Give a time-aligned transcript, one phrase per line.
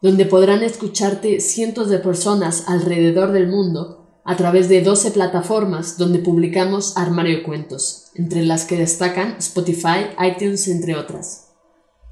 [0.00, 6.18] donde podrán escucharte cientos de personas alrededor del mundo a través de 12 plataformas donde
[6.18, 11.54] publicamos Armario Cuentos, entre las que destacan Spotify, iTunes, entre otras.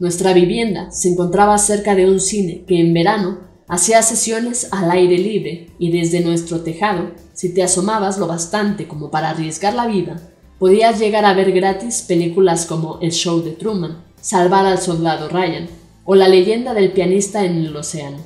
[0.00, 5.18] Nuestra vivienda se encontraba cerca de un cine que en verano hacía sesiones al aire
[5.18, 10.18] libre y desde nuestro tejado, si te asomabas lo bastante como para arriesgar la vida,
[10.58, 15.68] podías llegar a ver gratis películas como El show de Truman, Salvar al soldado Ryan
[16.06, 18.24] o La leyenda del pianista en el océano.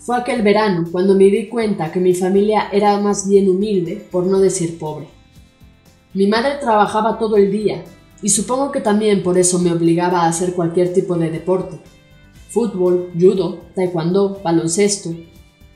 [0.00, 4.26] Fue aquel verano cuando me di cuenta que mi familia era más bien humilde, por
[4.26, 5.06] no decir pobre.
[6.12, 7.84] Mi madre trabajaba todo el día
[8.22, 11.78] y supongo que también por eso me obligaba a hacer cualquier tipo de deporte.
[12.48, 15.10] Fútbol, judo, taekwondo, baloncesto.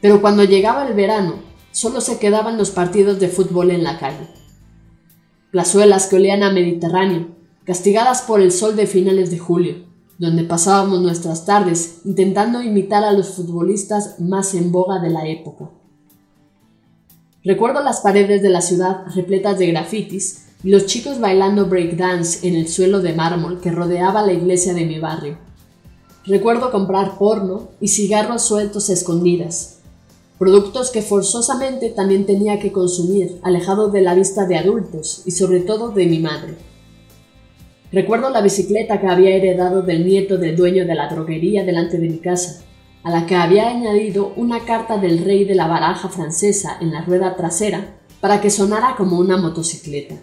[0.01, 1.35] Pero cuando llegaba el verano,
[1.71, 4.27] solo se quedaban los partidos de fútbol en la calle.
[5.53, 7.29] Plazuelas que olían a Mediterráneo,
[7.65, 9.85] castigadas por el sol de finales de julio,
[10.19, 15.71] donde pasábamos nuestras tardes intentando imitar a los futbolistas más en boga de la época.
[17.45, 22.69] Recuerdo las paredes de la ciudad repletas de grafitis los chicos bailando breakdance en el
[22.69, 25.37] suelo de mármol que rodeaba la iglesia de mi barrio.
[26.25, 29.81] Recuerdo comprar porno y cigarros sueltos escondidas,
[30.39, 35.61] productos que forzosamente también tenía que consumir, alejado de la vista de adultos y sobre
[35.61, 36.55] todo de mi madre.
[37.91, 42.09] Recuerdo la bicicleta que había heredado del nieto del dueño de la droguería delante de
[42.09, 42.63] mi casa,
[43.03, 47.03] a la que había añadido una carta del rey de la baraja francesa en la
[47.03, 50.15] rueda trasera para que sonara como una motocicleta.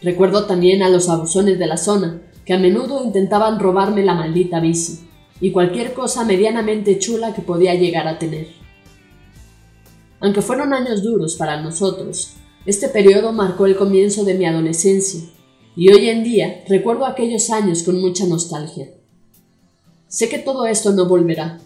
[0.00, 4.60] Recuerdo también a los abusones de la zona, que a menudo intentaban robarme la maldita
[4.60, 5.08] bici
[5.40, 8.48] y cualquier cosa medianamente chula que podía llegar a tener.
[10.20, 12.32] Aunque fueron años duros para nosotros,
[12.64, 15.20] este periodo marcó el comienzo de mi adolescencia,
[15.76, 18.88] y hoy en día recuerdo aquellos años con mucha nostalgia.
[20.08, 21.60] Sé que todo esto no volverá.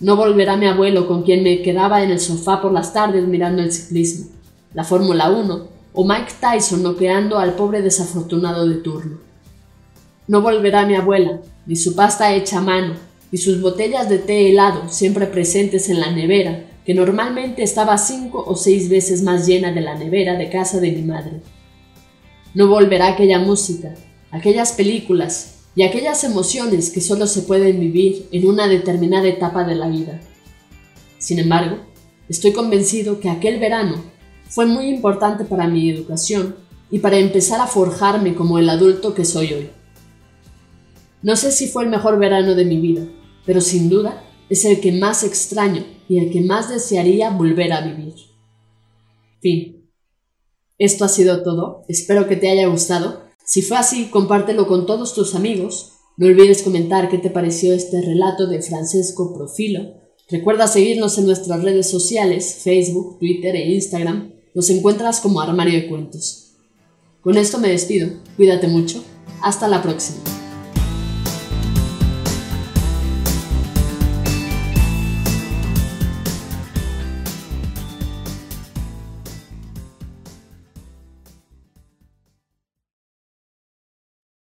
[0.00, 3.62] No volverá mi abuelo con quien me quedaba en el sofá por las tardes mirando
[3.62, 4.30] el ciclismo,
[4.74, 9.18] la Fórmula 1 o Mike Tyson noqueando al pobre desafortunado de turno.
[10.26, 12.94] No volverá mi abuela, ni su pasta hecha a mano,
[13.32, 18.44] ni sus botellas de té helado siempre presentes en la nevera, que normalmente estaba cinco
[18.46, 21.40] o seis veces más llena de la nevera de casa de mi madre.
[22.54, 23.94] No volverá aquella música,
[24.30, 29.74] aquellas películas y aquellas emociones que solo se pueden vivir en una determinada etapa de
[29.74, 30.20] la vida.
[31.18, 31.78] Sin embargo,
[32.28, 34.02] estoy convencido que aquel verano
[34.50, 36.56] fue muy importante para mi educación
[36.90, 39.70] y para empezar a forjarme como el adulto que soy hoy.
[41.22, 43.06] No sé si fue el mejor verano de mi vida,
[43.46, 47.82] pero sin duda es el que más extraño y el que más desearía volver a
[47.82, 48.14] vivir.
[49.40, 49.88] Fin.
[50.78, 53.22] Esto ha sido todo, espero que te haya gustado.
[53.44, 55.92] Si fue así, compártelo con todos tus amigos.
[56.16, 59.94] No olvides comentar qué te pareció este relato de Francesco Profilo.
[60.28, 64.39] Recuerda seguirnos en nuestras redes sociales, Facebook, Twitter e Instagram.
[64.54, 66.52] Nos encuentras como Armario de Cuentos.
[67.20, 68.08] Con esto me despido.
[68.36, 69.04] Cuídate mucho.
[69.42, 70.29] Hasta la próxima.